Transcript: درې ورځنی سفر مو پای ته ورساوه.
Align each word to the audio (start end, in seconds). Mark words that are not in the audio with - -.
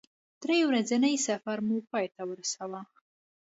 درې 0.43 0.57
ورځنی 0.69 1.15
سفر 1.27 1.57
مو 1.67 1.77
پای 1.89 2.05
ته 2.15 2.21
ورساوه. 2.29 2.81